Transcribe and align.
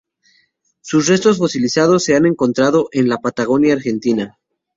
Sus 0.81 1.07
restos 1.09 1.37
fosilizados 1.37 2.03
se 2.03 2.15
han 2.15 2.25
encontrado 2.25 2.89
en 2.91 3.07
la 3.07 3.19
Patagonia 3.19 3.73
Argentina. 3.75 4.39